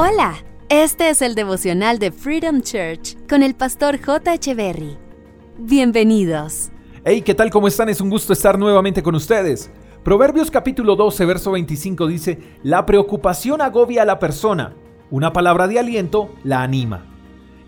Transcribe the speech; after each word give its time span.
Hola, 0.00 0.36
este 0.68 1.10
es 1.10 1.22
el 1.22 1.34
devocional 1.34 1.98
de 1.98 2.12
Freedom 2.12 2.60
Church 2.60 3.16
con 3.28 3.42
el 3.42 3.56
pastor 3.56 4.00
J. 4.00 4.54
Berry. 4.54 4.96
Bienvenidos. 5.58 6.70
Hey, 7.04 7.20
¿qué 7.22 7.34
tal? 7.34 7.50
¿Cómo 7.50 7.66
están? 7.66 7.88
Es 7.88 8.00
un 8.00 8.08
gusto 8.08 8.32
estar 8.32 8.56
nuevamente 8.60 9.02
con 9.02 9.16
ustedes. 9.16 9.72
Proverbios 10.04 10.52
capítulo 10.52 10.94
12, 10.94 11.24
verso 11.24 11.50
25 11.50 12.06
dice, 12.06 12.38
La 12.62 12.86
preocupación 12.86 13.60
agobia 13.60 14.02
a 14.02 14.04
la 14.04 14.20
persona, 14.20 14.76
una 15.10 15.32
palabra 15.32 15.66
de 15.66 15.80
aliento 15.80 16.32
la 16.44 16.62
anima. 16.62 17.04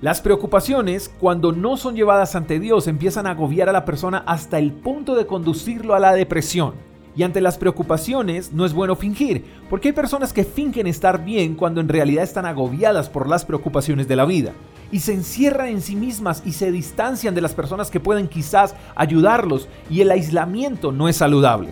Las 0.00 0.20
preocupaciones, 0.20 1.08
cuando 1.08 1.50
no 1.50 1.76
son 1.76 1.96
llevadas 1.96 2.36
ante 2.36 2.60
Dios, 2.60 2.86
empiezan 2.86 3.26
a 3.26 3.30
agobiar 3.30 3.68
a 3.68 3.72
la 3.72 3.84
persona 3.84 4.22
hasta 4.24 4.60
el 4.60 4.70
punto 4.70 5.16
de 5.16 5.26
conducirlo 5.26 5.96
a 5.96 5.98
la 5.98 6.12
depresión. 6.12 6.89
Y 7.16 7.22
ante 7.24 7.40
las 7.40 7.58
preocupaciones 7.58 8.52
no 8.52 8.64
es 8.64 8.72
bueno 8.72 8.94
fingir, 8.94 9.44
porque 9.68 9.88
hay 9.88 9.94
personas 9.94 10.32
que 10.32 10.44
fingen 10.44 10.86
estar 10.86 11.24
bien 11.24 11.54
cuando 11.54 11.80
en 11.80 11.88
realidad 11.88 12.24
están 12.24 12.46
agobiadas 12.46 13.08
por 13.08 13.28
las 13.28 13.44
preocupaciones 13.44 14.06
de 14.06 14.16
la 14.16 14.24
vida. 14.24 14.52
Y 14.92 15.00
se 15.00 15.14
encierran 15.14 15.68
en 15.68 15.82
sí 15.82 15.96
mismas 15.96 16.42
y 16.44 16.52
se 16.52 16.70
distancian 16.70 17.34
de 17.34 17.40
las 17.40 17.54
personas 17.54 17.90
que 17.90 18.00
pueden 18.00 18.28
quizás 18.28 18.74
ayudarlos 18.94 19.68
y 19.88 20.00
el 20.00 20.10
aislamiento 20.10 20.92
no 20.92 21.08
es 21.08 21.16
saludable. 21.16 21.70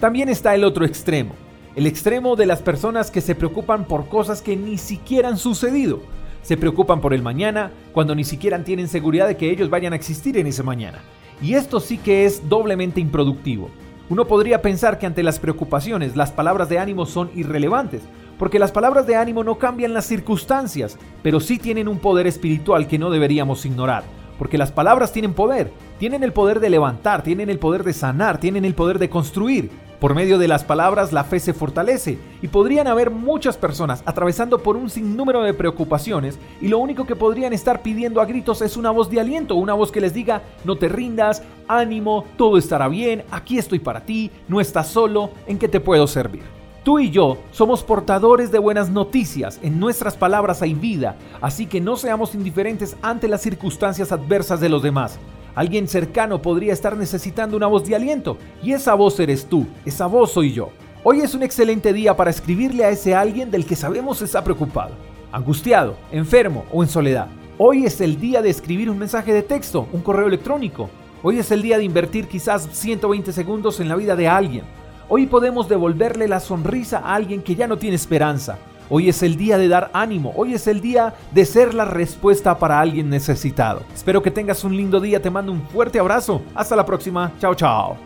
También 0.00 0.28
está 0.28 0.54
el 0.54 0.64
otro 0.64 0.84
extremo, 0.84 1.34
el 1.76 1.86
extremo 1.86 2.34
de 2.34 2.46
las 2.46 2.60
personas 2.60 3.10
que 3.10 3.20
se 3.20 3.34
preocupan 3.34 3.84
por 3.84 4.08
cosas 4.08 4.42
que 4.42 4.56
ni 4.56 4.78
siquiera 4.78 5.28
han 5.28 5.38
sucedido. 5.38 6.00
Se 6.42 6.56
preocupan 6.56 7.00
por 7.00 7.14
el 7.14 7.22
mañana 7.22 7.70
cuando 7.92 8.14
ni 8.14 8.24
siquiera 8.24 8.62
tienen 8.64 8.88
seguridad 8.88 9.28
de 9.28 9.36
que 9.36 9.50
ellos 9.50 9.70
vayan 9.70 9.92
a 9.92 9.96
existir 9.96 10.36
en 10.36 10.48
ese 10.48 10.64
mañana. 10.64 10.98
Y 11.40 11.54
esto 11.54 11.78
sí 11.80 11.98
que 11.98 12.24
es 12.24 12.48
doblemente 12.48 13.00
improductivo. 13.00 13.70
Uno 14.08 14.26
podría 14.26 14.62
pensar 14.62 14.98
que 14.98 15.06
ante 15.06 15.22
las 15.22 15.38
preocupaciones 15.38 16.16
las 16.16 16.32
palabras 16.32 16.68
de 16.68 16.78
ánimo 16.78 17.06
son 17.06 17.30
irrelevantes, 17.34 18.02
porque 18.38 18.58
las 18.58 18.72
palabras 18.72 19.06
de 19.06 19.16
ánimo 19.16 19.44
no 19.44 19.58
cambian 19.58 19.94
las 19.94 20.04
circunstancias, 20.06 20.98
pero 21.22 21.40
sí 21.40 21.58
tienen 21.58 21.88
un 21.88 21.98
poder 21.98 22.26
espiritual 22.26 22.88
que 22.88 22.98
no 22.98 23.10
deberíamos 23.10 23.64
ignorar, 23.64 24.02
porque 24.38 24.58
las 24.58 24.72
palabras 24.72 25.12
tienen 25.12 25.34
poder, 25.34 25.72
tienen 25.98 26.24
el 26.24 26.32
poder 26.32 26.58
de 26.58 26.70
levantar, 26.70 27.22
tienen 27.22 27.48
el 27.48 27.58
poder 27.58 27.84
de 27.84 27.92
sanar, 27.92 28.38
tienen 28.38 28.64
el 28.64 28.74
poder 28.74 28.98
de 28.98 29.08
construir. 29.08 29.70
Por 30.02 30.16
medio 30.16 30.36
de 30.36 30.48
las 30.48 30.64
palabras 30.64 31.12
la 31.12 31.22
fe 31.22 31.38
se 31.38 31.54
fortalece 31.54 32.18
y 32.42 32.48
podrían 32.48 32.88
haber 32.88 33.12
muchas 33.12 33.56
personas 33.56 34.02
atravesando 34.04 34.58
por 34.58 34.76
un 34.76 34.90
sinnúmero 34.90 35.42
de 35.44 35.54
preocupaciones 35.54 36.40
y 36.60 36.66
lo 36.66 36.80
único 36.80 37.06
que 37.06 37.14
podrían 37.14 37.52
estar 37.52 37.82
pidiendo 37.82 38.20
a 38.20 38.24
gritos 38.24 38.62
es 38.62 38.76
una 38.76 38.90
voz 38.90 39.08
de 39.10 39.20
aliento, 39.20 39.54
una 39.54 39.74
voz 39.74 39.92
que 39.92 40.00
les 40.00 40.12
diga 40.12 40.42
no 40.64 40.74
te 40.74 40.88
rindas, 40.88 41.44
ánimo, 41.68 42.24
todo 42.36 42.58
estará 42.58 42.88
bien, 42.88 43.22
aquí 43.30 43.58
estoy 43.58 43.78
para 43.78 44.04
ti, 44.04 44.32
no 44.48 44.60
estás 44.60 44.88
solo, 44.88 45.30
¿en 45.46 45.56
qué 45.56 45.68
te 45.68 45.78
puedo 45.78 46.08
servir? 46.08 46.42
Tú 46.82 46.98
y 46.98 47.10
yo 47.10 47.38
somos 47.52 47.84
portadores 47.84 48.50
de 48.50 48.58
buenas 48.58 48.90
noticias, 48.90 49.60
en 49.62 49.78
nuestras 49.78 50.16
palabras 50.16 50.62
hay 50.62 50.74
vida, 50.74 51.14
así 51.40 51.66
que 51.66 51.80
no 51.80 51.94
seamos 51.94 52.34
indiferentes 52.34 52.96
ante 53.02 53.28
las 53.28 53.40
circunstancias 53.40 54.10
adversas 54.10 54.58
de 54.58 54.68
los 54.68 54.82
demás. 54.82 55.20
Alguien 55.54 55.86
cercano 55.86 56.40
podría 56.40 56.72
estar 56.72 56.96
necesitando 56.96 57.58
una 57.58 57.66
voz 57.66 57.86
de 57.86 57.94
aliento 57.94 58.38
y 58.62 58.72
esa 58.72 58.94
voz 58.94 59.20
eres 59.20 59.44
tú, 59.44 59.66
esa 59.84 60.06
voz 60.06 60.32
soy 60.32 60.54
yo. 60.54 60.70
Hoy 61.04 61.20
es 61.20 61.34
un 61.34 61.42
excelente 61.42 61.92
día 61.92 62.16
para 62.16 62.30
escribirle 62.30 62.84
a 62.84 62.88
ese 62.88 63.14
alguien 63.14 63.50
del 63.50 63.66
que 63.66 63.76
sabemos 63.76 64.22
está 64.22 64.42
preocupado, 64.42 64.92
angustiado, 65.30 65.96
enfermo 66.10 66.64
o 66.72 66.82
en 66.82 66.88
soledad. 66.88 67.28
Hoy 67.58 67.84
es 67.84 68.00
el 68.00 68.18
día 68.18 68.40
de 68.40 68.48
escribir 68.48 68.88
un 68.88 68.98
mensaje 68.98 69.34
de 69.34 69.42
texto, 69.42 69.86
un 69.92 70.00
correo 70.00 70.26
electrónico. 70.26 70.88
Hoy 71.22 71.38
es 71.38 71.50
el 71.50 71.60
día 71.60 71.76
de 71.76 71.84
invertir 71.84 72.28
quizás 72.28 72.66
120 72.72 73.30
segundos 73.30 73.78
en 73.78 73.90
la 73.90 73.96
vida 73.96 74.16
de 74.16 74.28
alguien. 74.28 74.64
Hoy 75.10 75.26
podemos 75.26 75.68
devolverle 75.68 76.28
la 76.28 76.40
sonrisa 76.40 77.00
a 77.00 77.14
alguien 77.14 77.42
que 77.42 77.56
ya 77.56 77.66
no 77.66 77.76
tiene 77.76 77.96
esperanza. 77.96 78.56
Hoy 78.88 79.08
es 79.08 79.22
el 79.22 79.36
día 79.36 79.58
de 79.58 79.68
dar 79.68 79.90
ánimo, 79.92 80.32
hoy 80.36 80.54
es 80.54 80.66
el 80.66 80.80
día 80.80 81.14
de 81.30 81.44
ser 81.44 81.74
la 81.74 81.84
respuesta 81.84 82.58
para 82.58 82.80
alguien 82.80 83.08
necesitado. 83.08 83.82
Espero 83.94 84.22
que 84.22 84.30
tengas 84.30 84.64
un 84.64 84.76
lindo 84.76 85.00
día, 85.00 85.20
te 85.20 85.30
mando 85.30 85.52
un 85.52 85.62
fuerte 85.62 85.98
abrazo. 85.98 86.42
Hasta 86.54 86.76
la 86.76 86.86
próxima, 86.86 87.32
chao 87.40 87.54
chao. 87.54 87.96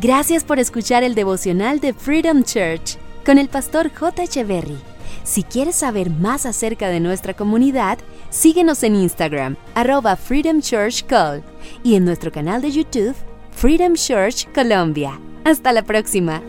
Gracias 0.00 0.42
por 0.42 0.58
escuchar 0.58 1.02
el 1.02 1.14
devocional 1.14 1.80
de 1.80 1.92
Freedom 1.92 2.42
Church 2.42 2.96
con 3.24 3.38
el 3.38 3.48
pastor 3.48 3.90
J. 3.94 4.22
Echeverry. 4.22 4.78
Si 5.24 5.42
quieres 5.44 5.76
saber 5.76 6.10
más 6.10 6.46
acerca 6.46 6.88
de 6.88 6.98
nuestra 6.98 7.34
comunidad, 7.34 7.98
síguenos 8.30 8.82
en 8.82 8.96
Instagram, 8.96 9.56
arroba 9.74 10.16
Freedom 10.16 10.60
Church 10.60 11.04
Call, 11.06 11.42
y 11.84 11.94
en 11.94 12.04
nuestro 12.04 12.32
canal 12.32 12.62
de 12.62 12.72
YouTube, 12.72 13.14
Freedom 13.52 13.94
Church 13.94 14.48
Colombia. 14.52 15.20
Hasta 15.44 15.72
la 15.72 15.82
próxima. 15.82 16.42